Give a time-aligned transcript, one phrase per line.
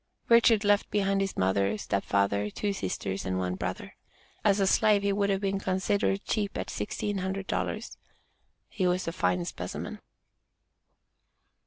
[0.29, 3.97] Richard left behind his mother, step father, two sisters, and one brother.
[4.43, 7.99] As a slave, he would have been considered cheap at sixteen hundred dollars.
[8.67, 9.99] He was a fine specimen.